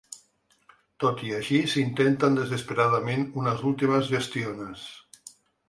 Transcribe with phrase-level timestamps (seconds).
[1.03, 4.91] Tot i així s'intenten desesperadament unes últimes gestiones.